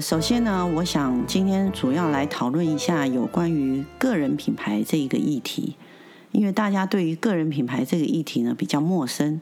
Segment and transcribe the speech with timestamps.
[0.00, 5.76] 首先呢，我想今天主要来讨论一下有关于个人品牌这一个议题，
[6.34, 9.40] 因为大家对于个人品牌这个议题呢比较陌生。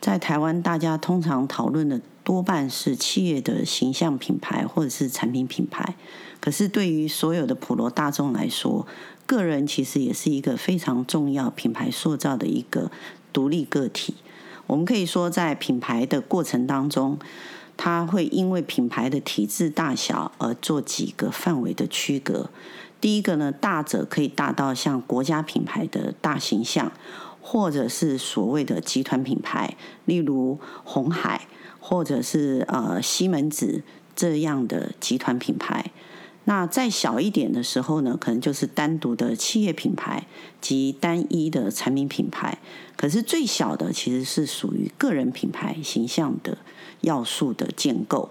[0.00, 5.94] 在台湾，大家通常讨论的多半是企业的形象品牌或者是产品品牌，
[6.40, 8.84] 可是对于所有的普罗大众来说，
[9.26, 12.90] 个人其实也是一个非常重要品牌塑造的一个
[13.32, 14.14] 独立个体。
[14.66, 17.18] 我们可以说，在品牌的过程当中，
[17.76, 22.50] 它会因为品牌的体制大小而做几个范围的区隔。
[23.02, 26.92] 第一个呢，大者可以大到像国家品牌的大形象，
[27.40, 31.48] 或者是所谓的集团品牌，例如红海，
[31.80, 33.82] 或者是呃西门子
[34.14, 35.90] 这样的集团品牌。
[36.44, 40.26] 那再小一点的时候呢，可能就是单独的企业品牌
[40.60, 42.58] 及单一的产品品牌。
[42.96, 46.58] 可是最小的其实是属于个人品牌形象的
[47.00, 48.30] 要素的建构。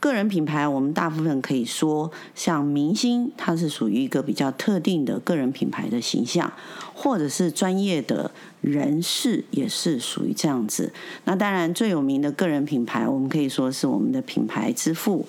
[0.00, 6.50] 个人品牌，我们大部分可以说，像明星，它是属于一个比较特定的个人品牌的形象，
[6.94, 8.30] 或者是专业的
[8.62, 10.94] 人士，也是属于这样子。
[11.24, 15.26] 那当然，最有名的个人品牌，我们可以说是我们的品牌之父。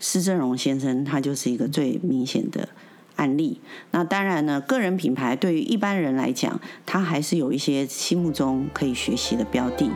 [0.00, 2.70] 施正荣先生，他就是一个最明显的
[3.16, 3.60] 案例。
[3.90, 9.90] 那当然呢，个人品牌对于一般人来讲，他还是有一些心目中可以学习的标的。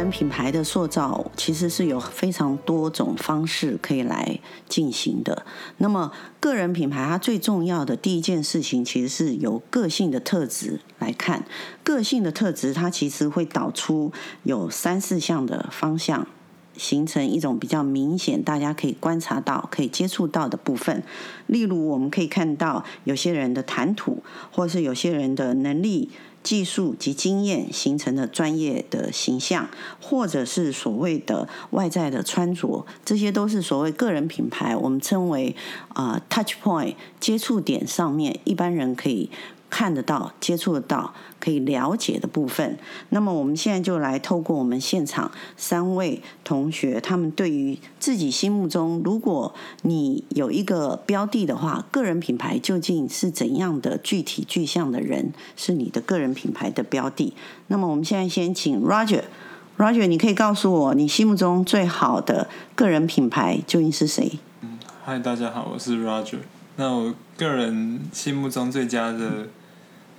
[0.00, 5.44] 个人品牌的塑造其实是有非常多种方式可以来进行的。
[5.76, 11.44] 那么，个人品牌它最重要的第一件事情，其实是由个性的特质来看。
[11.84, 14.10] 个性的特质，它其实会导出
[14.44, 16.26] 有三四项的方向，
[16.74, 21.02] 形成一种比较明显、大家可以观察到、可以接触到的部分。
[21.46, 26.08] 例如，我们可以看到有些人的谈吐，或是有些人的能力。
[26.42, 29.68] 技术及经验形成的专业的形象，
[30.00, 35.54] 或者是所谓的外在的穿着，这些都是所谓个人品牌，我们称为
[35.94, 39.30] 啊、touch point 接触点上面，一般人可以。
[39.70, 42.76] 看得到、接触得到、可以了解的部分。
[43.10, 57.32] 那么，我们现在就来透过我们现场三位同学，他们对于自己心目中，如果你有一个标的的话，个人品牌究竟是怎样的具体具象的人，是你的个人品牌的标的？
[57.68, 64.38] 那么，我们现在先请 Roger，Roger，你可以告诉我，你心目中最好的个人品牌究竟是谁？
[64.62, 66.40] 嗯，嗨，大家好，我是 Roger。
[66.76, 69.46] 那我个人心目中最佳的。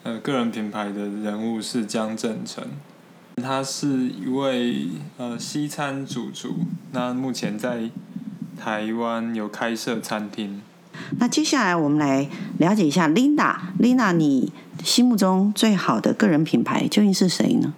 [0.04, 2.64] 呃，个人品牌的人物是江振成，
[3.36, 6.56] 他是一位呃西餐主厨，
[6.92, 7.88] 那目前在
[8.60, 10.60] 台湾有开设餐厅。
[11.20, 14.52] 那接下来我们来了解一下 Linda，Linda，你
[14.84, 17.72] 心目中最好的个人品牌究竟是谁呢？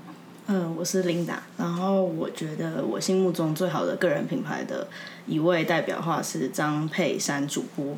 [0.47, 4.87] 嗯，我是 Linda，然后我觉得我心目中最好的个人品牌的
[5.27, 7.97] 一位代表话是张佩珊主播。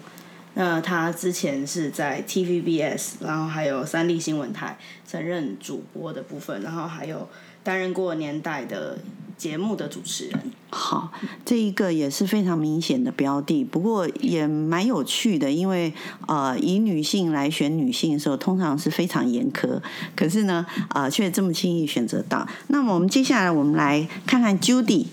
[0.55, 7.27] 那他之前是在 TVBS，然后还有三立新闻台曾任主播的部分，然后还有
[7.61, 8.97] 担任过年代的
[9.37, 10.39] 节目的主持人。
[10.69, 11.11] 好，
[11.45, 15.93] 这一个也是非常明显的标的，不过也蛮有趣的，因为
[16.27, 19.81] 呃，以女性来选女性的时候，通常是非常严苛，
[20.15, 22.47] 可是呢，呃，却这么轻易选择到。
[22.67, 25.07] 那么我们接下来我们来看看 Judy。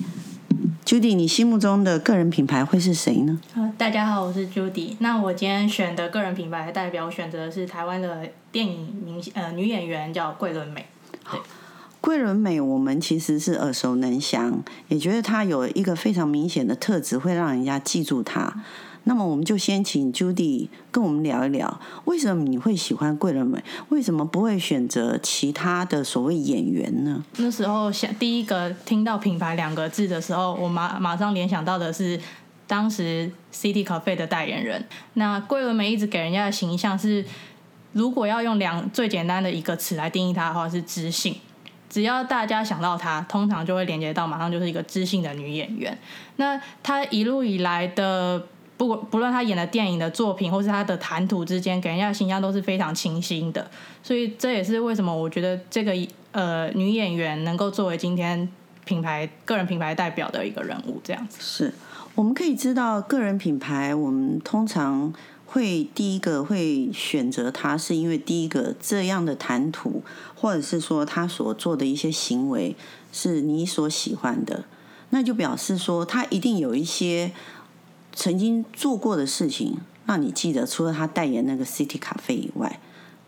[0.84, 3.41] Judy，你心目中的个人品牌会是谁呢？
[3.78, 4.97] 大家好，我是 Judy。
[4.98, 10.84] 那我今天选的个人品牌代表，我选择的是台湾的电影明星呃女演员，叫桂纶镁。
[11.22, 11.38] 好，
[12.00, 18.62] 桂纶镁，我们其实是耳熟能详，也觉得她有一个非常明显的特质，会让人家记住她。
[19.04, 23.60] 那么我们就先请 Judy 跟我们聊一聊，为什么你会喜欢桂纶镁？
[23.88, 27.25] 为什么不会选择其他的所谓演员呢？
[27.38, 32.20] 那时候想第一个听到品牌两个字的时候，我马马上联想到的是
[32.69, 34.87] 当时 City Cafe 的代言人。
[35.14, 37.25] 那桂纶镁一直给人家的形象是，
[37.93, 41.34] 如果要用两最简单的一个词来定义她的话，是知性。
[41.90, 45.99] 只要大家想到她，通常就会连接到马上就是一个知性的女演员。
[46.37, 48.46] 那她一路以来的。
[48.87, 53.70] 不不论他演的电影的作品，或是他的谈吐之间，给人家的形象都是非常清新的，
[54.02, 55.94] 所以这也是为什么我觉得这个
[56.32, 58.49] 呃女演员能够作为今天
[58.84, 61.38] 品牌个人品牌代表的一个人物，这样子。
[61.40, 61.73] 是，
[62.17, 65.14] 我们可以知道，个人品牌，我们通常
[65.46, 70.02] 会第一个会选择他，是因为第一个这样的谈吐，
[70.35, 72.75] 或者是说他所做的一些行为
[73.12, 74.64] 是你所喜欢的，
[75.11, 77.31] 那就表示说他一定有一些
[78.12, 80.67] 曾经做过的事情让你记得。
[80.67, 82.81] 除了他代言那个 City 咖啡以外，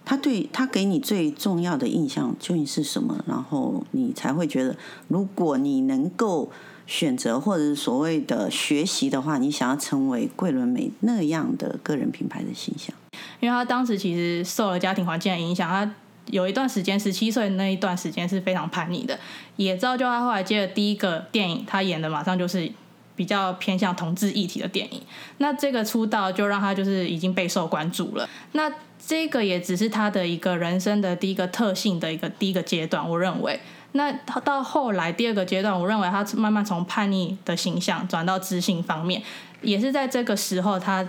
[0.04, 3.24] 他对他给你最重要的印象究竟是什么？
[3.26, 4.76] 然后你才会觉得，
[5.08, 6.50] 如果你能够。
[6.86, 12.94] 选择或者是所谓的学习的话，你想要成为桂纶镁那样的个人品牌的形象，
[13.40, 15.90] 因为他当时其实受了家庭环境的影响，他
[16.26, 19.18] 有一段时间十七岁那一段时间是非常叛逆的，
[19.56, 22.70] 也造就他后来接的第一个电影，他演的马上就是
[23.16, 25.00] 比较偏向同志议题的电影。
[25.38, 28.28] 那这个出道就让他就是已经备受关注了。
[28.52, 28.70] 那
[29.06, 33.60] 这个也只是他的一个人生的第一个特性的一个第一个阶段，我认为。
[33.92, 34.10] 那
[34.44, 39.22] 到后来第二个阶段，我认为他慢慢从叛逆的形象转到知性方面，
[39.62, 41.06] 也是在这个时候，他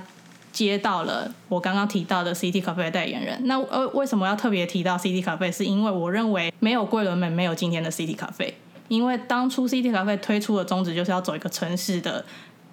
[0.51, 3.39] 接到了我刚刚提到的 CT Cafe 的代言人。
[3.45, 5.51] 那呃，为什么要特别提到 CT Cafe？
[5.51, 8.53] 是因为我认为没有桂纶镁，没有今天的 CT Cafe。
[8.87, 12.25] 因为当初 CT Cafe 推出的宗旨就是要走一个城市的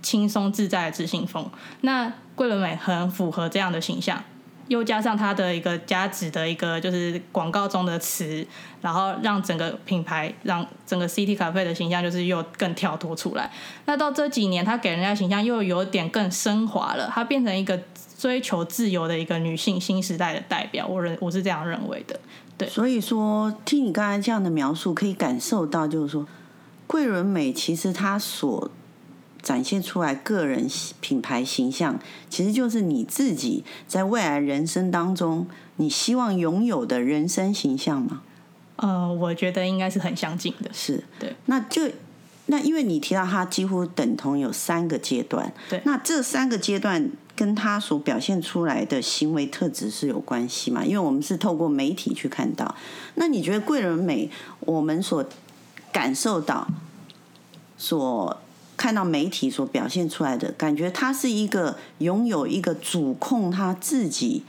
[0.03, 1.51] 轻松自在的自信风，
[1.83, 4.23] 那桂纶镁很符合这样的形象。
[4.69, 8.47] 又加上它的一个加值的一个就是广告中的词，
[8.81, 13.51] 然后让整个品牌，让整个 CT 咖啡的形象就是又更跳脱出来。
[13.85, 17.79] 那到这几年，它给人家形象又有点更升华了，它变成一个
[18.17, 20.87] 追求自由的一个女性新时代的代表。
[20.87, 22.19] 我认我是这样认为的。
[22.65, 26.27] 对，所以说听你刚才这样的描述，可以感受到就是说，
[26.87, 28.71] 桂纶镁其实她所。
[29.43, 30.69] 展现出来个人
[31.01, 31.99] 品牌形象，
[32.31, 35.49] 其实就是你自己在未来人生当中，
[35.79, 38.23] 你希望拥有的人生形象吗？
[38.77, 40.71] 呃，我觉得应该是很相近的。
[40.73, 41.35] 是，对。
[41.47, 41.91] 那就
[42.47, 45.83] 那因为你提到它几乎等同有三个阶段，对。
[45.85, 50.85] 那这三个阶段跟他所表现出来的行为特质是有关系嘛？
[50.85, 52.75] 因为我们是透过媒体去看到。
[53.15, 54.31] 那你觉得桂纶镁，
[54.61, 55.25] 我们所
[55.93, 56.67] 感受到
[57.77, 58.39] 所。
[58.75, 64.43] 看到媒体所表现出来的感觉，她是一个拥有一个主控她自己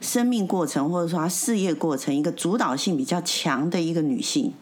[0.00, 4.54] 生命过程，或者说她事业过程一个主导性比较强的一个女性。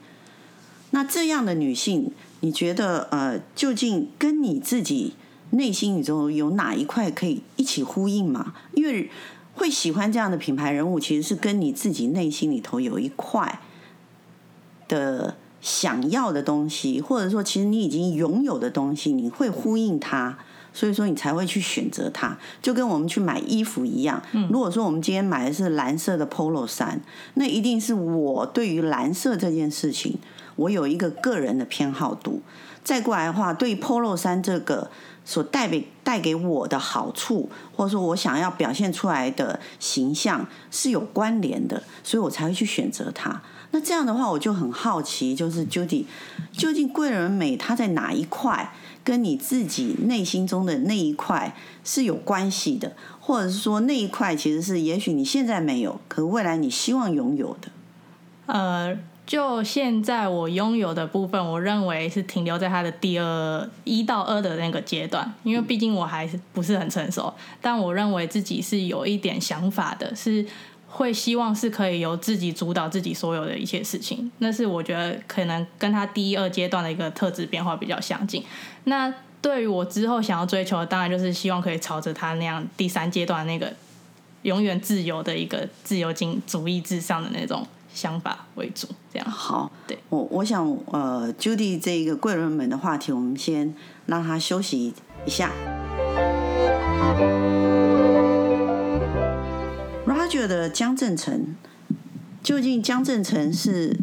[0.91, 2.11] 那这样的女性，
[2.41, 5.13] 你觉得呃，究竟跟你自己
[5.51, 8.55] 内心里头有哪一块可以一起呼应嘛？
[8.75, 9.11] 因为
[9.55, 13.61] 会喜欢这样的品牌人物，其实是跟你自己内心里头有一块
[14.89, 15.37] 的。
[15.61, 20.39] 想要的东西，或者说其实你已经拥有的东西，你会呼应它，
[20.73, 22.39] 所以说你才会去选择它。
[22.63, 24.23] 就跟我们去买衣服一样，
[24.53, 27.01] 如果说我们今天买的是蓝色的 Polo 衫，
[27.35, 30.19] 那一定是我对于蓝色这件事情，
[30.59, 32.43] 我有一个个人的偏好度。
[32.85, 34.91] 再过来的话，对 Polo 衫这个
[35.25, 43.43] 所带给带给我的好处，或者说我想要表现出来的形象是有关联的，所以我才会去选择它。
[43.73, 46.07] 那这样的话，我就很好奇，就是 Judy，
[46.53, 48.73] 究竟桂纶镁她在哪一块
[49.05, 57.69] 跟你自己内心中的那一块是有关系的，或者是说那一块其实是也许你现在没有，可是未来你希望拥有的？
[58.47, 58.97] 呃，
[59.29, 70.45] 就现在我拥有的部分，我认为是停留在他的第二一到二的那个阶段，因为毕竟我还是不是很成熟，但我认为自己是有一点想法的，是。
[70.91, 78.43] 会希望是可以由自己主导自己所有的一切事情，那是我觉得可能跟他第一二阶段的一个特质变化比较相近。
[78.85, 79.13] 那
[79.43, 83.71] 对于我之后想要追求的，当然就是希望可以朝着他那样第三阶段那个
[84.43, 87.67] 永远自由的一个自由经主义至上的那种
[87.99, 88.87] 想法为主。
[89.13, 93.75] 这样好，对我我想呃，Judy 这个贵人们的话题，我们先
[94.07, 94.95] 让他休息
[95.27, 95.51] 一下。
[100.07, 101.57] Roger 的江振成，
[102.41, 103.99] 究竟江振成是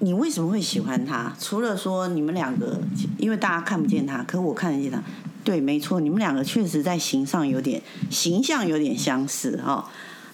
[0.00, 1.34] 你为什么会喜欢他？
[1.40, 2.82] 除了说你们两个，
[3.16, 5.02] 因为大家看不见他，可我看得见他。
[5.42, 9.84] 对，没错，你们两个确实在形上有点形象有点相似哈、哦。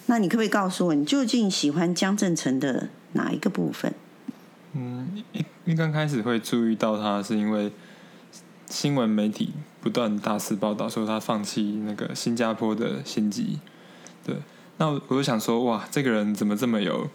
[0.07, 3.93] 那你可不可以告诉我，你究竟喜欢江正成的哪一个部分？
[4.73, 5.23] 嗯，
[5.65, 7.71] 一刚开始会注意到他，是因为
[8.67, 13.59] 新闻媒体不断大肆报道说他放弃那个新加坡的星级，
[14.25, 14.35] 对。
[14.77, 17.09] 那我就想说，哇，这个人怎么这么有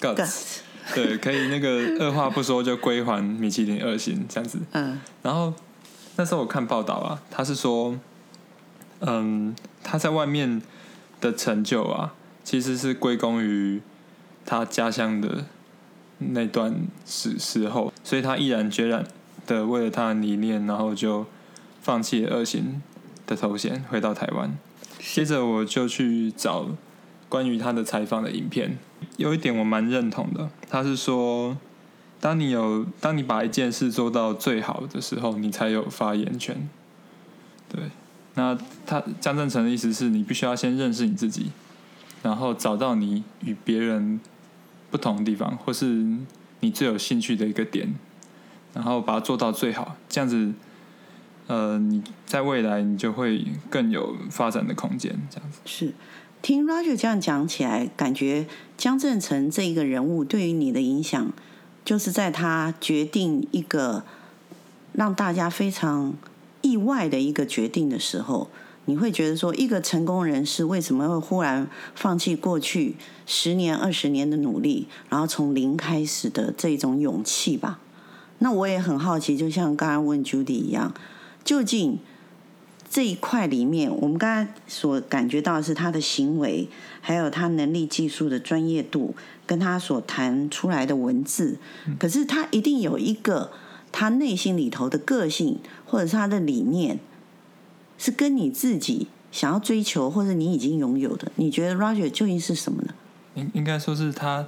[0.00, 0.58] guts？
[0.94, 4.58] 对，可以那个二话不说就归还米其林二星 这样子。
[4.72, 4.98] 嗯。
[5.22, 5.54] 然后
[6.16, 7.96] 那时候我看报道啊，他是说，
[9.00, 9.54] 嗯，
[9.84, 10.60] 他在外面
[11.20, 12.14] 的成就啊，
[12.48, 13.82] 其实是归功于
[14.46, 15.44] 他家乡的
[16.16, 16.74] 那段
[17.04, 19.06] 时时候，所以他毅然决然
[19.46, 21.26] 的为了他的理念，然后就
[21.82, 22.80] 放弃了二星
[23.26, 24.56] 的头衔，回到台湾。
[24.98, 26.68] 接着我就去找
[27.28, 28.78] 关于他的采访的影片，
[29.18, 31.54] 有一点我蛮认同的，他是说，
[32.18, 36.66] 当你有当你把一件事做到最好的时候，你才有发言权。
[37.68, 37.82] 对，
[38.36, 41.50] 那他江正成的意思是你必须要先认识你自己，
[42.22, 44.20] 然后找到你与别人
[44.90, 46.06] 不同的地方，或是
[46.60, 47.94] 你最有兴趣的一个点，
[48.74, 50.52] 然后把它做到最好，这样子。
[51.46, 55.60] 呃，你在未来你就会更有发展的空间，这样子。
[55.64, 55.94] 是，
[56.42, 58.46] 听 Roger 这样讲起来，感觉
[58.76, 61.32] 江振成这一个人物对于你的影响，
[61.86, 64.04] 就是在他决定一个
[64.92, 66.12] 让大家非常
[66.60, 68.50] 意外的一个决定的时候，
[68.88, 77.80] 你会觉得说，一个成功人士为什么会忽然放弃过去十年、二十年的努力，然后从零开始的这种勇气吧？
[78.38, 80.94] 那我也很好奇，就像刚刚问 Judy 一样。
[81.44, 81.98] 究竟
[82.88, 86.70] 这一块里面，我们刚才所感觉到的是他的行为，
[87.02, 89.14] 还有他能力、技术的专业度，
[89.44, 91.58] 跟他所谈出来的文字。
[91.98, 93.50] 可是他一定有一个
[93.92, 96.98] 他内心里头的个性，或者是他的理念，
[97.98, 101.30] 是跟你自己想要追求，或者你已经拥有的。
[101.36, 102.94] 你觉得 Roger 究竟是什么呢？
[103.34, 104.46] 应应该说是他，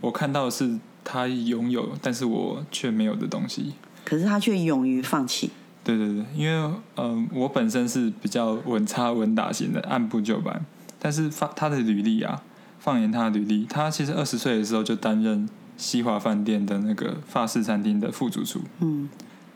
[0.00, 3.74] 我看到的是他拥有，但是我却没有的东西。
[4.04, 5.50] 可是他却勇于放弃。
[5.84, 6.52] 对对对，因为
[6.96, 10.64] 嗯、呃，我本身是比较稳扎稳打型的，按部就班。
[10.98, 12.42] 但是放他的履历啊，
[12.80, 18.60] 放眼他的履历，他其实二十岁的时候就担任西华饭店的那个法式餐厅的副主厨。
[18.80, 19.08] 嗯，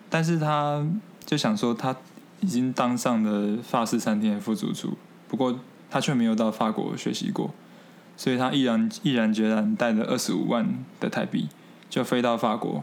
[0.09, 0.87] 但是他
[1.27, 1.97] 就想说，他
[2.41, 4.97] 已经当上了法式餐厅的副主厨，
[5.29, 7.55] 不过他却没有到法国学习过，
[8.17, 10.67] 所以他毅然毅然决然带着二十五万
[10.99, 11.49] 的台币
[11.89, 12.83] 就飞到法国，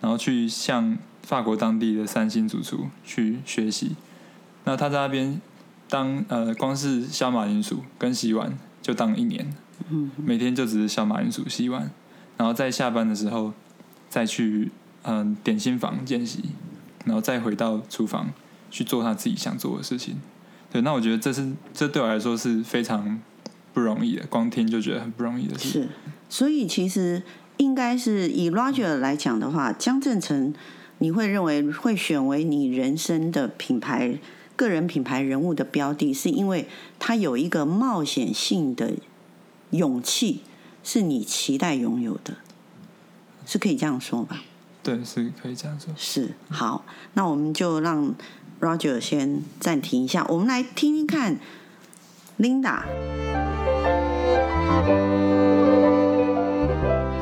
[0.00, 0.98] 然后去向。
[1.22, 3.96] 法国当地的三星主厨去学习，
[4.62, 5.40] 那他在那边
[5.88, 9.52] 当呃，光是削马铃薯跟洗碗就当一年，
[10.24, 11.90] 每天就只是削马铃薯、洗碗，
[12.36, 13.52] 然后在下班的时候
[14.08, 14.70] 再去
[15.02, 16.44] 嗯、呃、点心房见习，
[17.04, 18.30] 然后再回到厨房
[18.76, 20.20] 去做他自己想做的事情。
[20.70, 23.18] 对，那我觉得这是这对我来说是非常
[23.72, 25.68] 不容易的，光听就觉得很不容易的事。
[25.68, 25.88] 是，
[26.28, 27.22] 所以其实
[27.56, 30.52] 应该是以 Roger 来讲的话，江振成。
[30.98, 34.18] 你会认为会选为你人生的品牌、
[34.56, 36.66] 个人品牌人物的标的，是因为
[36.98, 38.94] 他有一个冒险性的
[39.72, 40.40] 勇气，
[40.82, 42.38] 是你期待拥有的，
[43.44, 44.42] 是可以这样说吧？
[44.82, 45.92] 对，是可以这样说。
[45.98, 48.14] 是，好，那我们就让
[48.60, 51.38] Roger 先暂停一下，我们来听听看
[52.38, 52.80] Linda。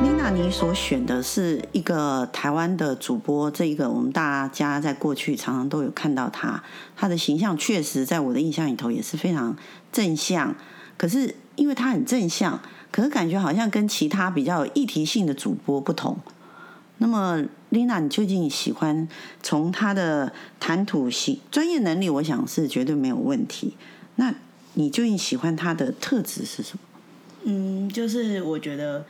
[0.03, 6.63] Linda，你所选的是一个台湾的主播，这一个我们大家在过去常常都有看到他，
[6.97, 9.57] 他的形象确实在我的印象里头也是非常
[9.91, 10.55] 正向。
[10.97, 12.61] 可是因为他很正向，
[12.93, 16.17] 可是感觉好像跟其他比较有议题性的主播不同。
[17.05, 19.07] 那么，Linda，你究竟喜欢
[19.43, 23.75] 从他的谈吐性专业能力，我想是绝对没有问题。
[24.17, 24.35] 那
[24.73, 26.81] 你究竟喜欢他的特质是什么？
[27.45, 29.05] 嗯，就是我觉得。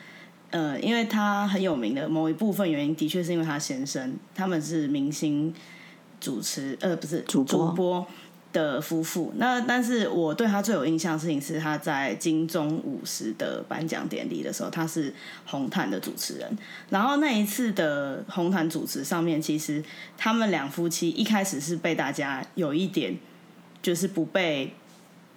[0.50, 5.52] 呃，因为他很有名的某一部分原因，的确是因为他先生他们是明星
[6.20, 8.06] 主持，呃，不是主播，主播
[8.54, 9.30] 的夫妇。
[9.36, 15.12] 那但是我对他最有印象的事情是他在金钟五十的颁奖典礼的时候，他是
[15.44, 16.56] 红毯的主持人。
[16.88, 19.84] 然后那一次的红毯主持上面，其实
[20.16, 23.18] 他们两夫妻一开始是被大家有一点
[23.82, 24.72] 就是不被。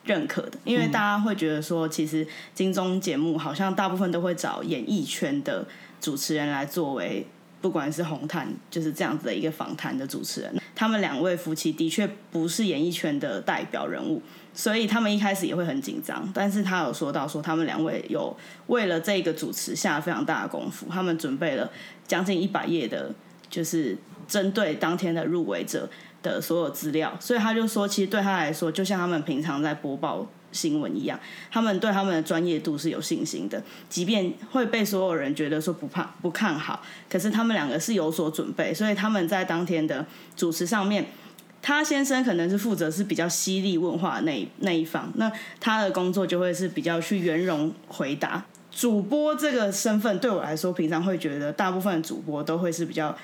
[0.06, 5.68] 认可的，因为大家会觉得说，其实金钟节目好像大部分都会找演艺圈的
[6.00, 7.28] 主持人来作为，
[7.62, 10.56] 不管是红毯就是这样子的一个访谈的主持人。
[10.76, 14.22] 他们两位夫妻的确不是演艺圈的代表人物，
[14.54, 16.30] 所以他们一开始也会很紧张。
[16.34, 18.36] 但是他有说到说，他们两位有
[18.68, 21.72] 为了这个主持下了非常大的功夫，他们准备了
[22.08, 23.14] 将近一百页的，
[23.50, 23.98] 就是
[24.28, 25.90] 针对当天的入围者。
[26.24, 31.20] 的所有资料，所以他就说，其实对他来说，就像他们平常在播报新闻一样，
[31.52, 40.04] 他们对他们的专业度是有信心的，即便会被所有人觉得说不怕不看好，可是他们两个是有所准备，所以他们在当天的
[40.36, 41.06] 主持上面，
[41.62, 48.44] 他先生可能是负责是比较犀利问话的那一那一方，那他的工作就会是比较去圆融回答。
[48.72, 53.16] 主播这个身份对我来说，平常会觉得大部分主播都会是比较。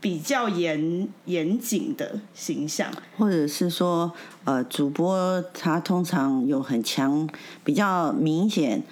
[0.00, 4.12] 比较严严谨的形象，或者是说，
[4.44, 7.28] 呃，主播他通常有很强、
[7.64, 8.82] 比较明显、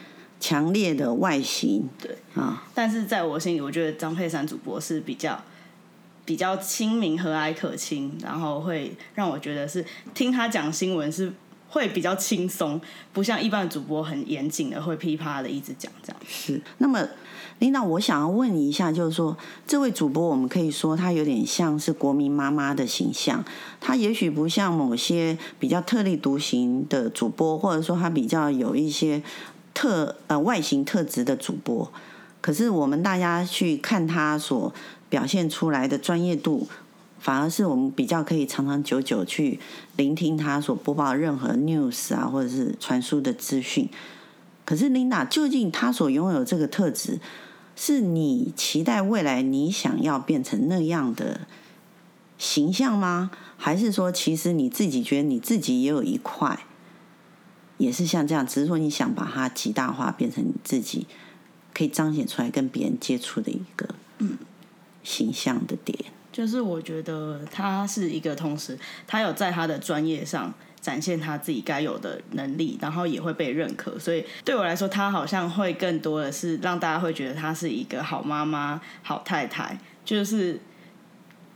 [0.41, 2.65] 强烈的外形，对啊。
[2.75, 5.41] 但是在我心里，我觉得张佩珊主播是比较
[6.25, 9.85] 比较亲民、和蔼可亲，然后会让我觉得是
[10.15, 11.33] 听他讲新闻是
[11.69, 12.81] 会比较轻松，
[13.13, 16.21] 不像一般的主播很严谨的会噼啪的一直讲这样。
[16.27, 16.61] 是。
[16.79, 17.07] 那么
[17.61, 23.43] 领导我想要问你一下，就是说这位主播，我们可以说他有点像是国民妈妈的形象，
[23.81, 29.23] 他也许不像某些比较特立独行的主播，或者说他比较有一些
[29.73, 31.91] 特呃外形特质的主播。
[32.41, 34.75] 可是我们大家去看他所
[35.09, 36.69] 表现出来的专业度，
[37.19, 39.59] 反而是我们比较可以长长久久去
[39.97, 43.89] 聆听他所播报任何 news 啊，或者是传输的资讯。
[44.65, 47.21] 可是 Linda，究竟他所拥有这个特质，
[47.77, 51.43] 是你期待未来你想要变成那样的
[52.39, 53.31] 形象吗？
[53.57, 56.67] 还是说，其实你自己觉得你自己也有一块，
[57.79, 61.07] 也是像这样，只是说你想把它极大化，变成你自己？
[61.73, 64.39] 可以彰显出来跟别人接触的一个嗯
[65.03, 65.99] 形象的点，
[66.31, 68.79] 就是我觉得他是一个同时，
[69.09, 70.55] 他有在他的专业上
[70.85, 73.99] 展现他自己该有的能力，然后也会被认可。
[73.99, 80.61] 所以对我来说，他好像会更多的是让大家会觉得他是一个好妈妈、好太太，就是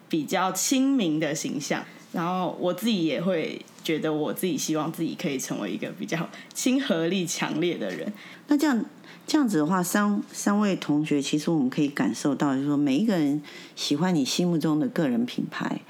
[0.08, 1.84] 比较亲民的形象。
[2.12, 8.10] 然后我自己也会觉得，我自己希望自己可以成为一个比较亲和力强烈的人。
[8.46, 8.82] 那这样。
[9.30, 13.42] 这样子的话，三三位同学，其实我们可以感受到，就是说，每一个人
[13.76, 15.82] 喜欢你心目中的个人品牌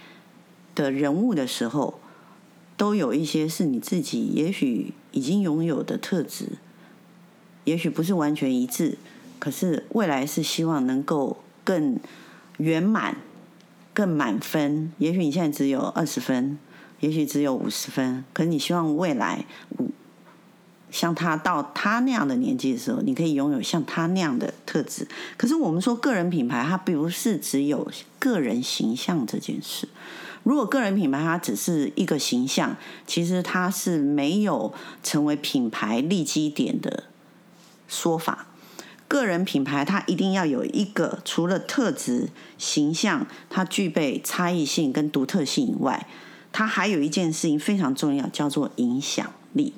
[0.75, 2.01] 的人物的时候，
[2.79, 6.53] 都有一些是你自己也许已经拥有的特质，
[7.65, 8.97] 也许不是完全一致，
[9.39, 11.99] 可是未来是希望能够更
[12.57, 13.19] 圆满、
[13.93, 14.91] 更满分。
[14.99, 16.57] 也许你现在只有二十分，
[17.01, 19.45] 也许只有五十分，可是你希望未来
[19.77, 19.91] 五。
[20.91, 25.07] 像他到他那样的年纪的时候，你可以拥有像他那样的特质。
[25.37, 27.87] 可是我们说个人品牌，它并不是只有
[28.19, 29.87] 个人形象这件事。
[30.43, 32.77] 如果个人品牌它只是一个形象，
[33.07, 37.05] 其实它是没有成为品牌立基点的
[37.87, 38.47] 说法。
[39.07, 46.07] 个人品牌它一定要有一个除了特质、形象，它具备差异性跟独特性以外，
[46.53, 49.73] 它还有一件事情非常重要，叫做影响力。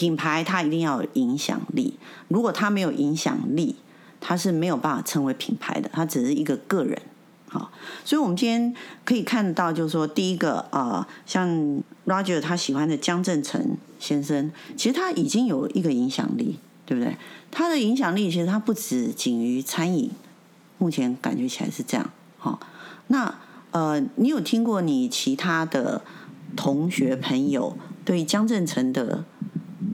[0.00, 3.76] 品牌它一定要有影响力，如果它没有影响力，
[4.18, 6.98] 它是没有办法称为品牌的，它只是一个个人。
[7.50, 7.70] 好，
[8.02, 11.46] 所以我们今天可以看到，就是说，第一个呃，像
[12.06, 17.18] Roger 他喜欢的江振成先生，其实他已经有一个影响力，对不对？
[17.50, 20.10] 他的影响力其实他不止仅于餐饮，
[20.78, 22.10] 目前感觉起来是这样。
[22.38, 22.58] 好，
[23.08, 23.34] 那
[23.72, 26.00] 呃，你有听过你其他的
[26.56, 29.26] 同学朋友对江振成的？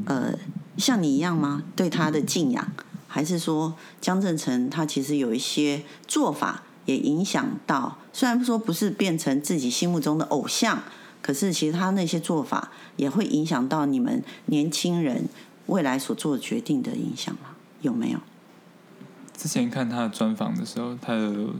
[0.04, 0.34] 呃，
[0.76, 1.62] 像你一样吗？
[1.74, 2.72] 对他的敬仰，
[3.06, 7.98] 还是说江振成他其实有一些做法也影响到？
[8.12, 10.82] 虽然说不是变成自己心目中的偶像，
[11.22, 15.28] 可是其实他那些做法也会影响到你们年轻人
[15.66, 17.50] 未来所做决定的影响吗？
[17.82, 18.18] 有没有？
[19.36, 21.54] 之前看他的专访的时候，他有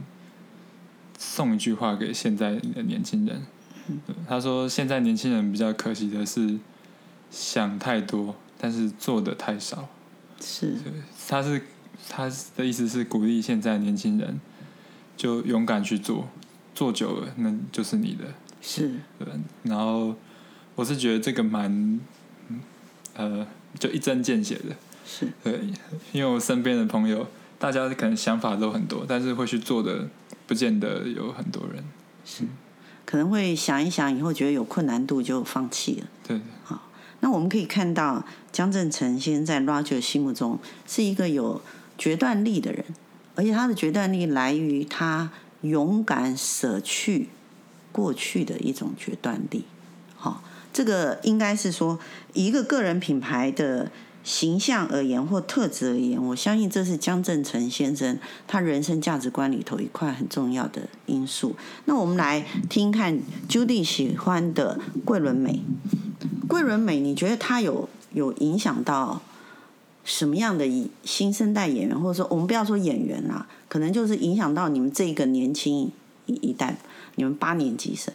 [1.17, 3.43] 送一句话给现在的年轻人，
[3.87, 6.59] 嗯，他说：“现在年轻人比较可惜的是。”
[7.29, 9.87] 想太多，但是做的太少。
[10.39, 10.75] 是，
[11.27, 11.61] 他是
[12.09, 14.39] 他的意思是鼓励现在年轻人
[15.15, 16.27] 就勇敢去做，
[16.75, 18.25] 做久了那就是你的。
[18.61, 19.27] 是，对。
[19.63, 20.15] 然后
[20.75, 21.99] 我是觉得这个蛮，
[23.15, 23.47] 呃，
[23.79, 24.75] 就一针见血的。
[25.05, 25.59] 是，对，
[26.11, 30.07] 因为我身边的朋友，大家可能想法都很多，但是会去做的，
[30.45, 31.83] 不见得有很多人。
[32.25, 32.43] 是，
[33.05, 36.07] 可能会想一想，以后觉得有困难度就放弃了。
[36.27, 36.83] 对，好。
[37.19, 41.61] 那我们可以看到，江振诚先生在 Roger 心目中是一个有
[41.97, 42.85] 决断力的人，
[43.35, 47.29] 而且他的决断力来于他勇敢舍去
[47.91, 49.65] 过去的一种决断力。
[50.15, 51.99] 好，这个应该是说，
[52.33, 53.91] 一个个人品牌的
[54.23, 61.55] 形象而言或特质而言，我相信这是江振诚先生他人生价值观里头一块很重要的因素。
[61.85, 65.63] 那我们来听看 Judy 喜欢的桂纶镁。
[66.47, 69.21] 桂纶镁，你觉得他有有影响到
[70.03, 70.65] 什么样的
[71.03, 75.91] 新生代演员，或者说我们不要说演员啦，可能就是影响到你们这个年轻
[76.25, 76.77] 一一代，
[77.15, 78.13] 你们八年级生。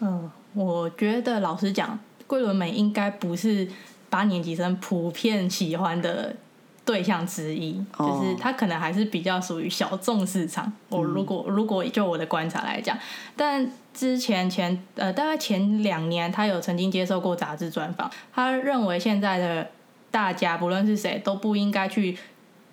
[0.00, 3.68] 嗯，我觉得老实讲，桂纶镁应该不是
[4.08, 6.36] 八年级生普遍喜欢的
[6.84, 10.72] 对象之一，哦、就是他可能还是比较属于小众市场。
[10.88, 12.98] 我如果、嗯、如果就我的观察来讲，
[13.36, 13.70] 但。
[13.94, 18.10] 之前前呃大概前两年，他有曾经接受过杂志专访。
[18.34, 19.70] 他认为现在的
[20.10, 22.18] 大家不论是谁都不应该去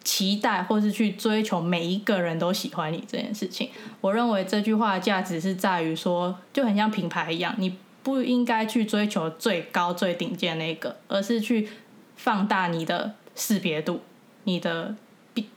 [0.04, 3.70] 期待或是去追求每一个人都喜欢你这件事情。
[4.02, 11.70] 我认为这句话的价值是在于说，就很像品牌一样，你不应该去追求最高最顶尖那个，而是去
[12.16, 14.02] 放大你的识别度、
[14.44, 14.96] 你的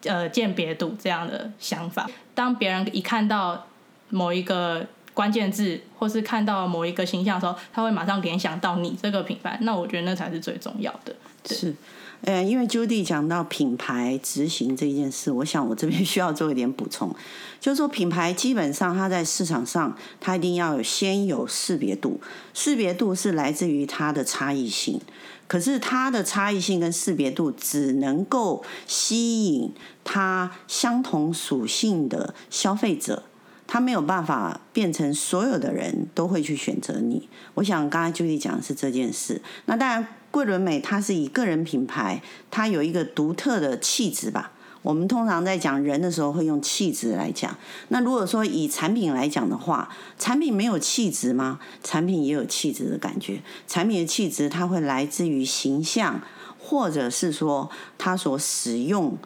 [0.05, 2.09] 呃鉴别度这样的想法。
[2.35, 3.67] 当别人一看到
[4.11, 9.59] 某一个关键字，或是看到某一个形象的时候，他会马上联想到你这个品牌。
[9.63, 11.15] 那我觉得那才是最重要的。
[11.47, 11.75] 是，
[12.23, 17.15] 呃，因为 Judy 讲到品牌执行这件事，我想我这边 需要做一点补充，
[17.61, 22.21] 就是说品牌基本上它在市场上，它一定要有先有识别度，
[22.55, 24.99] 识别度是来自于它的差异性，
[25.47, 33.25] 可是它的差异性跟识别度只能够吸引它相同属性的消费者。
[33.67, 37.29] 它没有办法变成所有的人都会去选择你。
[37.55, 39.41] 我想刚才 Judy 讲的是这件事。
[39.65, 44.53] 那当然，桂纶镁它是以个人品牌，它有一个独特的气质吧。
[44.85, 47.57] 我们通常在讲人的时候会用气质来讲。
[47.89, 51.59] 那如果说以产品来讲的话，产品没有气质吗？
[51.83, 53.41] 产品也有气质的感觉。
[53.67, 56.21] 产品的气质它会来自于形象，
[56.59, 59.17] 或者是说它所使用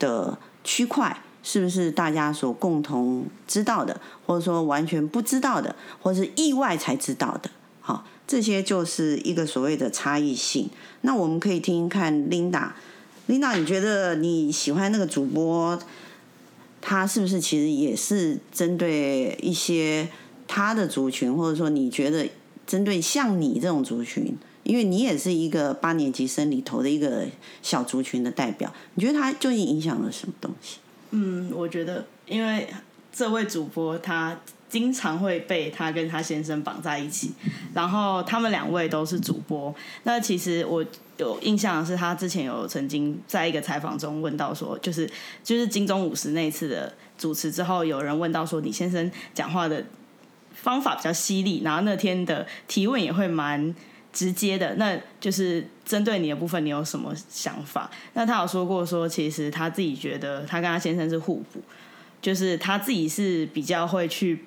[0.00, 1.20] 的区块。
[1.46, 7.50] 是不是大家所共同知道的，或者说完全不知道的，或是意外才知道的？
[7.82, 10.70] 好，这些就是一个所谓的差异性。
[11.02, 12.30] 那我们可以听听看
[13.26, 15.78] 琳娜你觉得你喜欢那个主播，
[16.80, 20.08] 他是不是其实也是针对一些
[20.46, 22.28] 他的族群，或者说你觉得
[22.66, 27.26] 针对像你这种族群，因为你也是一个八年级生里头的一个
[27.62, 30.78] 小族群的代表，你觉得他究竟影响了什么东西？
[31.10, 32.68] 嗯，我觉得，因为
[33.12, 37.32] 这位主播他经常会被他跟他先生绑在一起，
[37.72, 39.74] 然后他们两位都是主播。
[40.02, 40.84] 那其实我
[41.16, 45.08] 有印象的是，他之前有曾经在一个采访中问到说，就是
[45.42, 49.84] 就是金钟五十那次的主持之后，有人问到说，李先生讲话的
[50.52, 53.74] 方法比较犀利，然后那天的提问也会蛮
[54.12, 57.90] 直接的，那就是针对你的部分，你有什么想法？
[58.14, 61.60] 那他有说过说，其实他自己觉得他跟他先生是互补，
[62.20, 64.44] 就是他自己是比较会去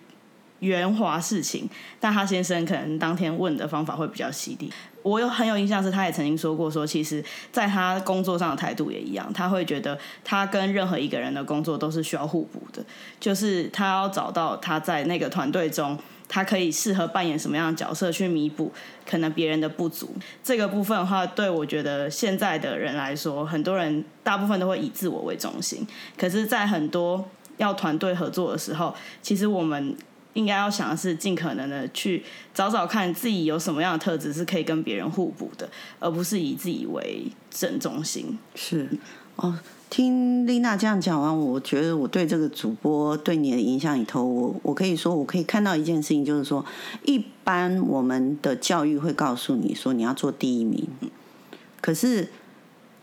[0.60, 4.71] 圆滑事情，但他先生可能当天问的方法会比较犀利。
[5.08, 12.84] 我有很有印象是，他也曾经说过说，其实在他工作上的态度也一样，他会觉得他跟任何一个人的工作都是需要互补的，
[13.20, 15.98] 就是他要找到他在那个团队中。
[16.30, 18.70] 他可以适合扮演什么样的角色去弥补
[19.10, 20.13] 可能别人的不足？
[20.43, 25.88] 这个部分的话，对我觉得现在的人来说，很多人大部分都会以自我为中心。
[26.17, 29.96] 可是，在很多要团队合作的时候，其实我们
[30.38, 32.23] 应该要想的是，尽可能的去
[32.54, 35.67] 找找看自己有什么样的特质是可以跟别人互补的，
[36.00, 38.38] 而不是以自己为正中心。
[38.54, 38.88] 是
[39.36, 39.58] 哦。
[39.89, 46.65] 听丽娜这样讲完，我觉得我对这个主播对你的影响里头，我我可以说，我可以看到一件事情，就是说，
[47.06, 50.86] 一般我们的教育会告诉你说你要做第一名，
[51.80, 52.28] 可是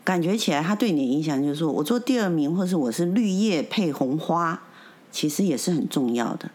[0.03, 4.61] 感觉起来他对你的影响就是说我做第二名，或是我是绿叶配红花，
[5.11, 6.51] 其实也是很重要的，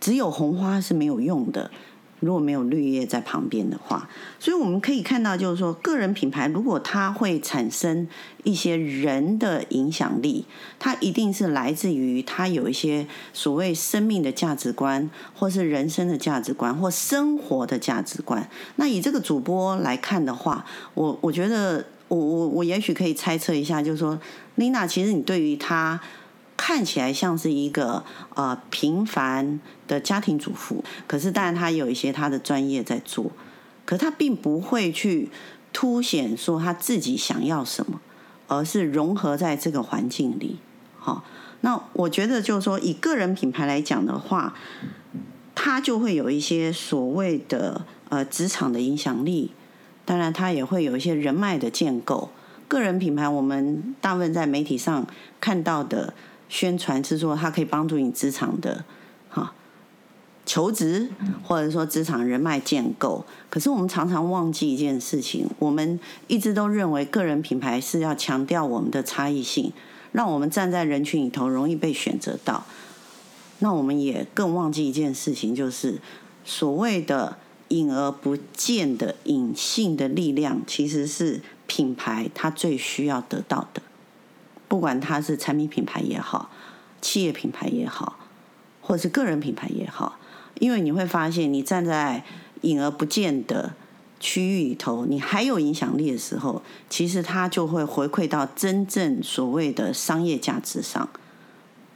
[0.00, 1.70] 只有红花是没有用的。
[2.18, 4.06] 如果没有绿叶在旁边的话，
[4.38, 8.06] 所以我们可以看到，就是说，个人品牌如果它会产生
[8.44, 10.44] 一些人的影响力，
[10.78, 18.46] 它一定是来自于它有一些所谓生命的价值观，或是人生的价值观，或生活的价值观。
[18.76, 24.20] 那以这个主播来看的话，我我觉得，我我我也许可以猜测一下，就是说
[24.58, 25.98] ，Lina，其实你对于他。
[26.62, 33.32] 看起来像是一个呃平凡的家庭主妇，可是当然他有一些他的专业在做，
[33.86, 35.30] 可他并不会去
[35.72, 37.98] 凸显说他自己想要什么，
[38.46, 40.58] 而是融合在这个环境里。
[40.98, 41.24] 好，
[41.62, 44.52] 那我觉得就是说，以个人品牌来讲的话，
[45.54, 49.52] 他就会有一些所谓的呃职场的影响力，
[50.04, 52.30] 当然他也会有一些人脉的建构。
[52.68, 55.06] 个人品牌我们大部分在媒体上
[55.40, 56.12] 看到的。
[56.50, 58.84] 宣传是说，它可以帮助你职场的
[59.30, 59.54] 哈
[60.44, 61.08] 求职，
[61.44, 63.24] 或者说职场人脉建构。
[63.48, 69.72] 可是我们常常忘记一件事情，我们一直都认为个人品牌是要强调我们的差异性，
[70.10, 72.64] 让我们站在人群里头容易被选择到。
[73.60, 76.00] 那我们也更忘记一件事情，就是
[76.44, 77.36] 所谓的
[77.68, 83.82] 隐而不见的隐性的力量，其实是品牌它最需要得到的。
[84.70, 86.48] 不管它是产品品牌也好，
[87.00, 88.20] 企业品牌也好，
[88.80, 90.20] 或者是个人品牌也好，
[90.60, 92.22] 因为你会发现，你站在
[92.60, 93.74] 隐而不见的
[94.20, 101.08] 区域里头，你还有影响力的时候，其实它就会回馈到真正所谓的商业价值上。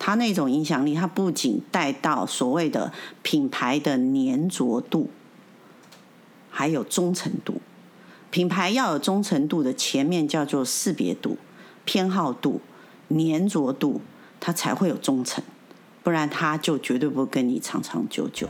[0.01, 5.09] 它那种影响力，它不仅带到所谓的品牌的粘着度，
[6.51, 7.61] 还有忠诚度。
[8.33, 11.37] 品牌要有忠诚度的前面叫做识别度、
[11.85, 12.61] 偏好度、
[13.09, 14.01] 粘着度，
[14.41, 15.43] 它才会有忠诚，
[16.03, 18.49] 不然它就绝对不会跟你长长久久。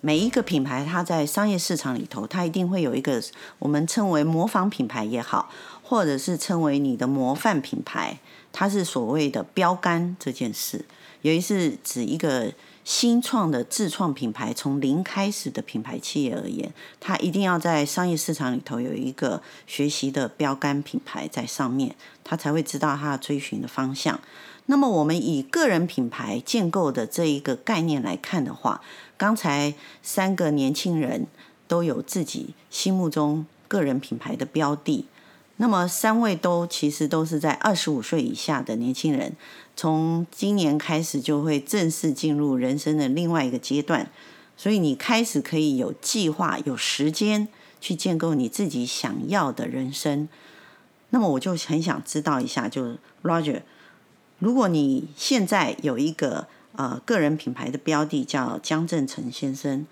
[0.00, 3.22] 每一个品牌，它在商业市场里头，它一定会有一个
[3.58, 5.50] 我们称为模仿品牌也好，
[5.82, 8.18] 或者是称为你的模范品牌，
[8.50, 10.86] 它是所谓的标杆这件事，
[11.20, 12.50] 尤其是指一个
[12.88, 24.18] 新创的自创品牌，从零开始的品牌企业而言，它一定要在商业市场里头有一个学习的标杆品牌在上面，它才会知道它要追寻的方向。
[24.64, 28.80] 那么，我们以个人品牌建构的这一个概念来看的话，
[29.18, 31.26] 刚才三个年轻人
[31.66, 35.04] 都有自己心目中个人品牌的标的。
[35.60, 39.36] 那么，三位都其实都是在二十五岁以下的年轻人，
[39.76, 44.10] 从今年开始就会正式进入人生的另外一个阶段。
[44.56, 47.48] 所以，你开始可以有计划、有时间
[47.80, 50.28] 去建构你自己想要的人生。
[51.10, 53.62] 那么，我就很想知道一下，就是 Roger。
[54.38, 59.84] 如果你现在有一个呃个人品牌的标的叫江振成先生，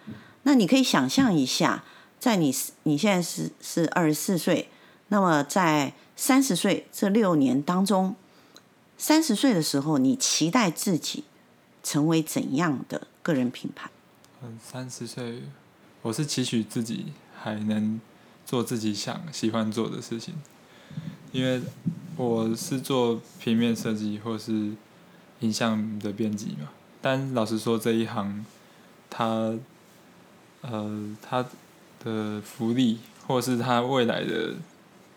[0.44, 1.83] 那你可以想象一下，
[2.20, 4.68] 在你你现在是是二十四岁，
[5.09, 8.14] 那么在三十岁这六年当中，
[8.99, 11.25] 三十岁的时候，你期待自己
[11.83, 13.90] 成为怎样的个人品牌？
[14.42, 15.42] 嗯，三十岁，
[16.03, 18.01] 我是期许自己还能
[18.45, 20.35] 做自己想喜欢做的事情，
[21.33, 21.62] 因为。
[22.19, 24.71] 我是做平面设计或是
[25.40, 26.71] 影像的编辑嘛，
[27.03, 28.47] 但老实说这一行，
[29.11, 29.53] 它，
[30.62, 31.45] 呃，它
[32.03, 34.55] 的福利或是它未来的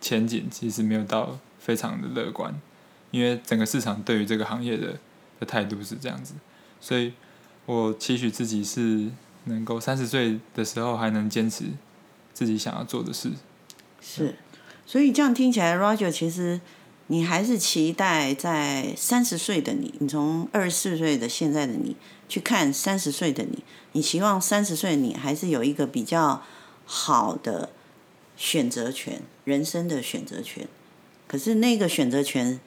[0.01, 2.53] 前景其实没有到非常的乐观，
[3.11, 4.97] 因为整个市场对于这个行业的
[5.39, 6.33] 的态度是这样子，
[6.79, 7.13] 所以
[7.65, 9.09] 我期许自己是
[9.45, 11.65] 能够三十岁的时候还能坚持
[12.33, 13.31] 自己想要做的事。
[14.01, 14.35] 是，
[14.85, 16.61] 所以这样听起来，Roger 其实。
[17.11, 21.95] 你还是期待在三十岁的你，你从二十四岁的现在的你
[22.27, 26.43] 去看三十岁的你，你希望三十岁的你还是有一个比较
[26.85, 27.71] 好的
[28.39, 30.67] 选择权，人生的选择权。
[31.27, 32.59] 可是那个选择权，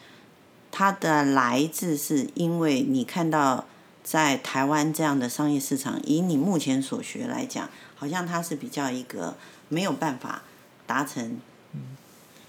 [0.71, 3.67] 它的来自是因为你看到
[4.05, 9.37] 在台湾这样的商业市场，以你目前所学来讲，好像它是比较一个
[9.69, 10.43] 没有办法
[10.87, 11.39] 达成。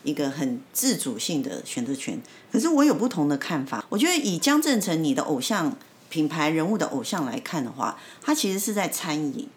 [0.05, 3.85] 一个很自主性的选择权，可是我有不同的看法。
[3.87, 5.77] 我觉得以江振成你的偶像
[6.09, 9.47] 品牌人物的偶像来看的话，他其实是在餐饮。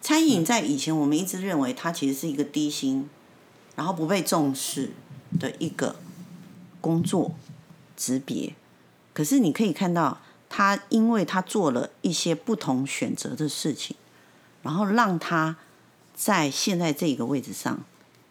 [0.00, 3.08] 餐饮在以前我们一直认为它其实是一个低薪，
[3.76, 4.92] 然后不被重视
[5.38, 5.96] 的一个
[6.80, 7.32] 工作
[7.96, 8.54] 职别。
[9.12, 13.96] 可是你可以看到，他因为他做了一些不同选择的事情，
[14.62, 15.56] 然后让他
[16.14, 17.80] 在现在这个位置上。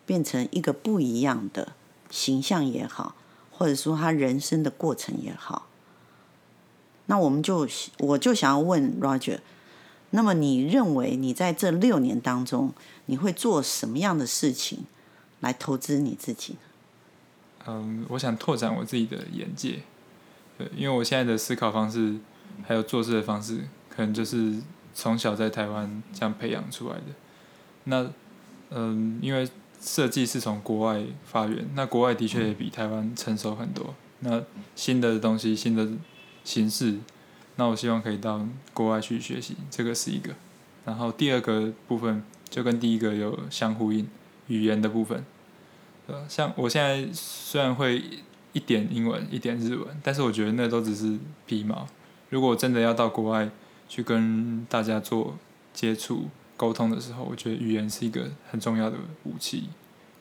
[0.08, 1.74] 变成一个不一样的
[2.10, 3.16] 形象也好，
[3.52, 5.68] 或者说他人生的过程也好，
[7.08, 7.68] 那我们就
[8.00, 9.40] 我就想要问 Roger，
[10.12, 12.74] 那么你认为你在这六年当中，
[13.08, 14.86] 你会做什么样的事情
[15.40, 16.60] 来投资你自己呢？
[17.68, 19.80] 嗯，我想拓展我自己的眼界，
[20.58, 22.16] 对，因为我现在的思考方式
[22.66, 24.56] 还有做事的方式，可能就是
[24.94, 27.04] 从小在台湾这样培养出来的。
[27.86, 28.10] 那
[28.72, 29.48] 嗯，因为。
[29.80, 33.94] 设计是从国外发源，那国外的确也比台湾成熟很多。
[34.22, 34.42] 那
[34.76, 35.88] 新的东西、新的
[36.44, 36.98] 形式，
[37.58, 38.44] 那我希望可以到
[38.74, 40.34] 国外去学习，这个是一个。
[40.86, 44.08] 然后第二个部分就跟第一个有相呼应，
[44.48, 45.26] 语言的部分。
[46.08, 48.02] 呃，像我现在虽然会
[48.54, 51.86] 一点英文、一点日文，但是我觉得那都只是皮毛。
[52.30, 53.50] 如果真的要到国外
[53.90, 55.36] 去跟大家做
[55.74, 59.66] 接触，沟通的时候，我觉得语言是一个很重要的武器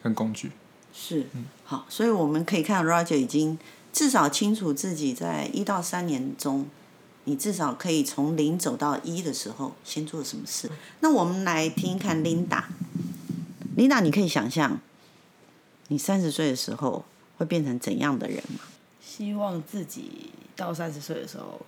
[0.02, 0.50] 跟工具。
[0.92, 3.58] 是，嗯，好，所以我们可以看到，Roger 已经
[3.92, 6.66] 至少清楚自己在一到三年中，
[7.26, 10.70] 你至少可以从零走到一的时候，先做什么事。
[11.00, 14.80] 那我们来听一看，Linda，Linda，你可以想象，
[15.88, 17.04] 你三十岁的时候
[17.36, 18.60] 会变成怎样的人吗？
[19.00, 21.60] 希望自己到三十岁的时候。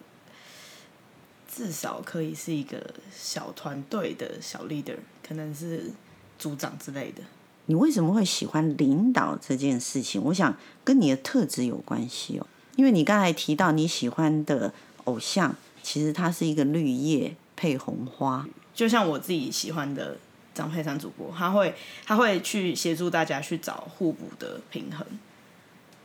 [1.51, 4.95] 至少可以是一个小团队的小 leader，
[5.27, 5.91] 可能是
[6.39, 7.23] 组长之类的。
[7.67, 10.23] 你为什么会喜欢领导这件事情？
[10.23, 12.47] 我想跟你的特质有关系哦。
[12.77, 14.73] 因为你刚才提到你喜欢的
[15.09, 18.47] 偶像，其实它是一个绿叶配红花。
[18.75, 20.17] 就像我自己喜欢的
[20.55, 25.05] 张佩珊主播，他会他会去协助大家去找互补的平衡。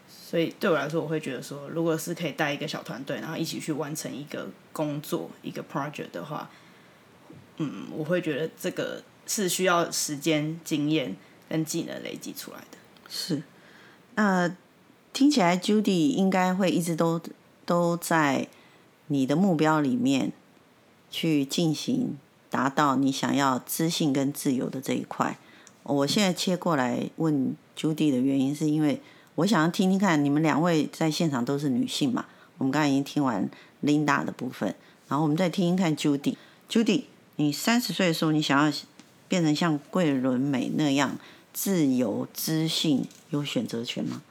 [0.07, 6.49] 所以对我来说，我会觉得说，如果是可以带一个小团队，然后一起去完成一个工作、一个 project 的话，
[7.57, 11.15] 嗯，我会觉得这个是需要时间、经验
[11.47, 12.77] 跟技能累积出来的。
[13.07, 13.43] 是，
[14.15, 14.55] 那
[15.11, 17.21] 听起来 Judy 应该会一直都
[17.67, 18.47] 都在
[19.13, 20.33] 你的目标里面
[21.11, 22.17] 去进行，
[22.49, 25.37] 达到你想要知性跟自由的这一块。
[25.83, 29.01] 我现在切过来问 Judy 的原因，是因为。
[29.35, 32.23] 我想要听听看，你们两位在现场都是女性嘛？
[32.59, 33.49] 我们刚才已经听完
[33.83, 34.75] Linda 的部分，
[35.07, 36.35] 然后我们再听听看 Judy。
[36.69, 37.05] Judy，
[37.37, 38.71] 你三十岁的时候，你想要
[39.27, 41.17] 变成像桂纶镁那样
[41.51, 44.21] 自由、知性、有选择权吗？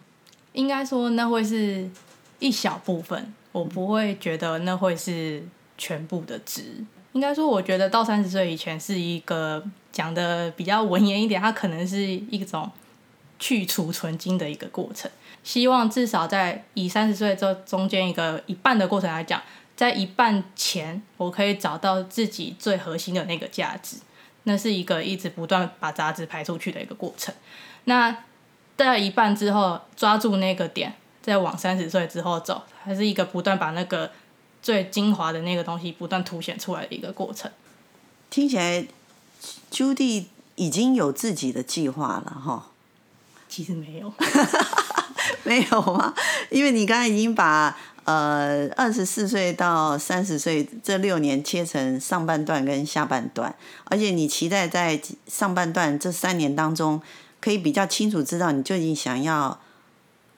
[0.52, 1.90] 应该说，那会是
[2.38, 5.46] 一小部分，我不会觉得那会是
[5.78, 6.84] 全部的值。
[7.12, 9.62] 应该说，我觉得到三十岁以前是一个
[9.92, 12.70] 讲的比较文言一点，它可能是一种。
[13.38, 15.10] 去除存金的一个过程，
[15.42, 19.42] 希望至少在以三十岁这中间一个一半的过程来讲，
[19.74, 23.96] 在一半前我可以找到自己最核心的那个价值，
[24.44, 27.34] 那是一个一直不断把杂质排出去的一个过程。
[27.86, 28.16] 那
[28.76, 34.10] 在一半之后抓住那个点，再往三十岁之后走，还是一个不断把那个
[34.60, 37.50] 最精华的那个东西不断凸显出来的一个过程。
[38.28, 38.86] 听起来
[39.70, 40.24] ，Judy
[40.56, 42.68] 已经有自己的计划了，哈。
[43.48, 44.10] 其实没有，
[45.44, 46.14] 没有吗？
[46.50, 53.54] 因为你刚才已经把呃二十四岁到三十岁这六年切成上半段跟下半段，
[53.84, 57.02] 而且你期待在上半段这三年当中，
[57.42, 59.60] 可以比较清楚知道你究竟想要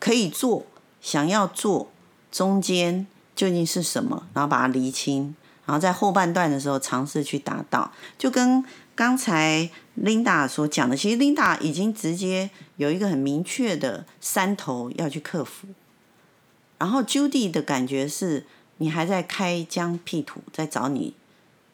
[0.01, 0.67] 可以做、
[1.05, 1.89] 想要做
[2.33, 5.37] 中间究竟是什么，然后把它厘清，
[5.67, 8.65] 然后在后半段的时候尝试去达到，就跟。
[8.97, 9.69] 刚才
[10.01, 15.67] Linda 所讲的，其实 Linda 已经直接有一个很明确的山头要去克服，
[16.79, 21.13] 然后 Judy 的感觉是，你还在开疆辟土，在找你，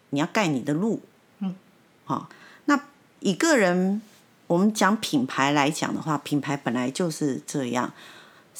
[0.08, 1.02] 你要盖你的路，
[1.40, 1.54] 嗯，
[2.06, 2.30] 好，
[2.64, 2.86] 那
[3.18, 4.00] 以个人
[4.46, 7.92] 我们讲品牌来讲的话，品牌本来就是这样，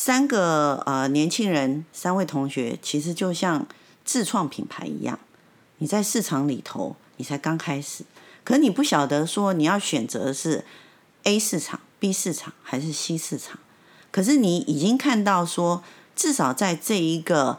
[0.03, 3.67] 三个呃年轻人，三位同学，其实就像
[4.03, 5.19] 自创品牌一样，
[5.77, 8.05] 你在市场里头，你才刚开始。
[8.43, 10.65] 可你不晓得说你要选择是
[11.25, 13.59] A 市场、B 市场还是 C 市场，
[14.11, 15.85] 可是你已经看到说，
[16.17, 17.59] 至少在这一个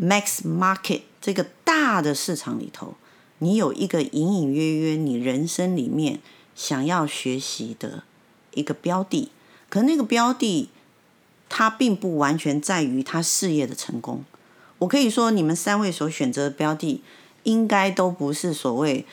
[0.00, 2.94] max market 这个大的市场里头，
[3.40, 6.20] 你有一个隐隐约约你人生里面
[6.54, 8.04] 想要学习的
[8.54, 9.32] 一个标的，
[9.68, 10.70] 可那个标的
[11.48, 14.24] 它并不完全在于它事业的成功。
[14.78, 17.02] 我可以说，你们三位所选择的标的，
[17.42, 19.06] 应该都不是所谓。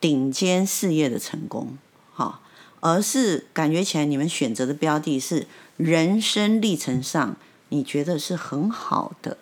[0.00, 1.76] 顶尖事业的成功，
[2.14, 2.38] 哈，
[2.78, 7.34] 而是感觉起来你们选择的标的是人生历程上
[7.70, 9.36] 你觉得是很好的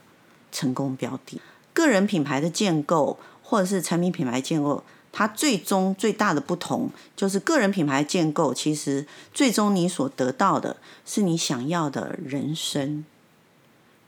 [0.50, 1.42] 成功标的。
[1.74, 4.82] 个人品牌的建构或者是产品品牌建构，
[5.18, 10.76] 它最终最大的不同就是个人品牌建构，其实最终你所得到的
[11.07, 13.02] 是你想要的人生。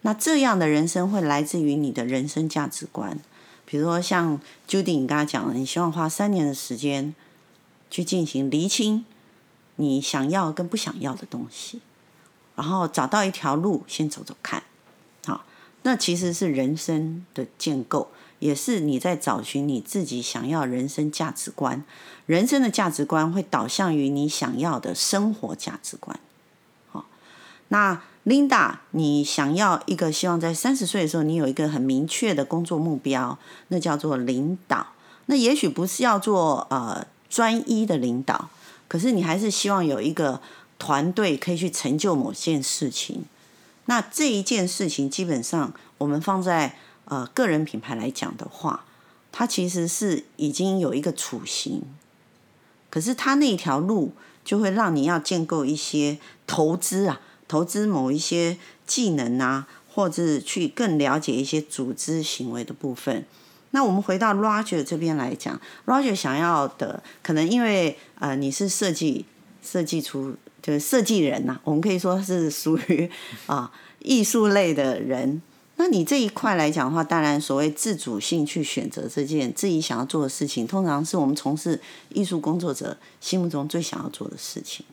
[0.03, 3.19] 那这样的人生会来自于你的人生价值观。
[3.65, 7.15] 比如说，像 Judy 你刚才讲的，你希望花三年的时间
[7.91, 9.07] 去进行厘清
[9.77, 11.81] 你想要跟不想要的东西，
[12.55, 14.63] 然后找到一条路先走走看，
[15.25, 15.47] 好，
[15.85, 21.85] 那其实是人生的建构，也是你在找寻你自己想要人生价值观。
[22.27, 26.19] 人生的价值观会导向于你想要的生活价值观，
[26.91, 27.07] 好，
[27.69, 28.01] 那。
[28.25, 34.89] Linda，你想要一个希望在三十岁的时候，你有一个很明确的工作目标，那叫做领导。
[35.27, 38.51] 那也许不是要做呃专一的领导，
[38.87, 40.43] 可是你还是希望有一个
[40.79, 43.25] 团队可以去成就某件事情。
[43.87, 46.77] 那这一件事情，基本上我们放在
[47.09, 48.85] 呃个人品牌来讲的话，
[49.33, 51.83] 它其实是已经有一个雏形，
[52.89, 54.13] 可是它那一条路
[54.45, 57.21] 就会让你要建构一些投资啊。
[57.49, 63.25] 投资某一些技能啊，或者去更了解一些组织行为的部分。
[63.71, 69.25] 那我们回到 Roger 这边来讲，Roger 想要的可能因为呃你是设计
[69.65, 73.11] 设计出就是设计人呐、我们可以说是属于
[73.47, 75.41] 啊艺术类的人。
[75.81, 84.85] 那你这一块来讲的话，当然所谓自主性去选择这件自己想要做的事情，通常是我们从事艺术工作者心目中最想要做的事情。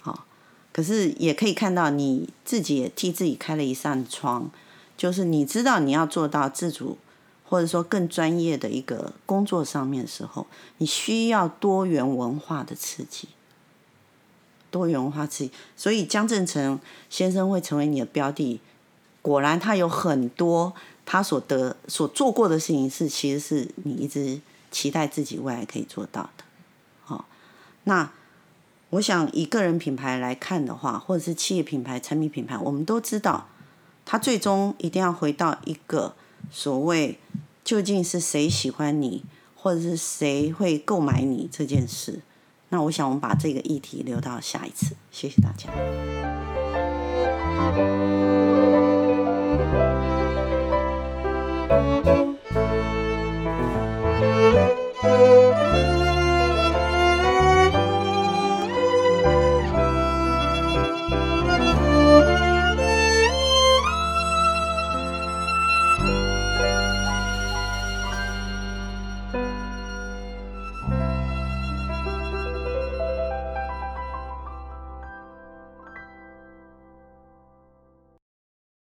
[0.00, 0.26] 好
[0.72, 4.50] 可是也可以看到你自己也替自己开了一扇窗，
[4.96, 6.96] 就是你知道你要做到自主
[7.44, 10.46] 或者说更专业的一个工作上面的时候，
[10.78, 13.28] 你需要多元文化的刺激。
[14.70, 18.60] 多元文化刺激，所以江振成先生会成为你的标的。
[19.26, 20.72] 果然，他有很多
[21.04, 26.44] 他所得所做过的事情，是其实是你一直期待自己未来可以做到的。
[27.02, 27.24] 好，
[27.82, 28.12] 那
[28.90, 33.48] 我想以个人品牌来看的话，或者是企业品牌、产品品牌，我们都知道，
[34.04, 36.14] 他最终一定要回到一个
[36.52, 37.18] 所谓
[37.64, 39.24] 究竟是谁喜欢你，
[39.56, 42.20] 或者是谁会购买你这件事。
[42.68, 44.94] 那我想，我们把这个议题留到下一次。
[45.10, 45.66] 谢谢大家。
[49.58, 49.85] Thank you.